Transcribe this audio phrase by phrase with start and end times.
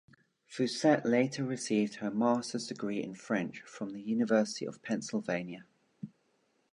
[0.49, 5.65] Fauset later received her master's degree in French from the University of Pennsylvania.